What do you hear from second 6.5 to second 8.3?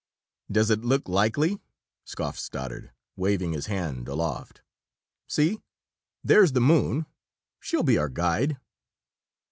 the moon! She'll be our